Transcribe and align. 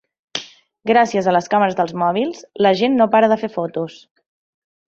Gràcies 0.91 1.29
a 1.29 1.35
les 1.37 1.51
càmeres 1.53 1.77
dels 1.81 1.95
mòbils 2.05 2.41
la 2.67 2.75
gent 2.83 2.99
no 3.03 3.11
para 3.17 3.33
de 3.35 3.41
fer 3.43 3.55
fotos. 3.59 4.01